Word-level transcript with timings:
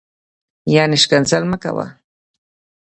یعنی 0.73 0.97
شکنځل 1.03 1.43
نه 1.51 1.57
کوه 1.63 1.85